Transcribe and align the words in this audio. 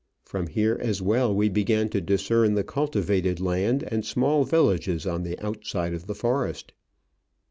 From 0.23 0.47
here 0.47 0.79
as 0.81 0.99
well 0.99 1.31
we 1.31 1.47
began 1.47 1.87
to 1.89 2.01
discern 2.01 2.55
the 2.55 2.63
cultivated 2.63 3.39
land 3.39 3.83
and 3.83 4.03
small 4.03 4.43
villages 4.45 5.05
on 5.05 5.21
the 5.21 5.37
outside 5.45 5.93
of 5.93 6.07
the 6.07 6.15
forest. 6.15 6.73